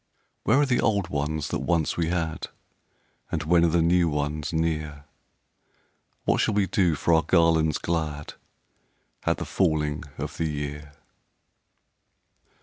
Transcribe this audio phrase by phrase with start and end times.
[0.45, 2.47] Where are the old ones that once we had,
[3.31, 5.05] And when are the new ones near?
[6.25, 8.33] What shall we do for our garlands glad
[9.27, 10.93] At the falling of the year?"